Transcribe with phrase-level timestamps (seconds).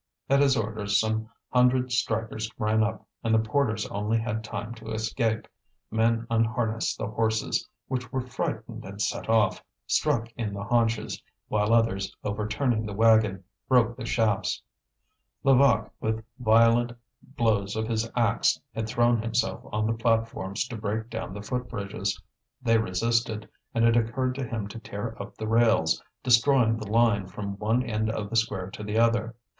[0.31, 4.89] At his orders some hundred strikers ran up, and the porters only had time to
[4.89, 5.47] escape.
[5.91, 11.71] Men unharnessed the horses, which were frightened and set off, struck in the haunches; while
[11.71, 14.63] others, overturning the wagon, broke the shafts.
[15.43, 21.11] Levaque, with violent blows of his axe, had thrown himself on the platforms to break
[21.11, 22.19] down the foot bridges.
[22.59, 27.27] They resisted, and it occurred to him to tear up the rails, destroying the line
[27.27, 29.35] from one end of the square to the other.